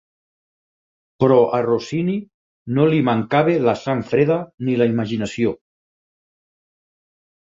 Però 1.23 1.35
a 1.57 1.59
Rossini 1.65 2.15
no 2.77 2.85
li 2.93 3.01
mancava 3.11 3.53
la 3.67 3.75
sang 3.81 4.01
freda 4.13 4.39
ni 4.69 4.77
la 4.83 4.87
imaginació. 4.93 5.53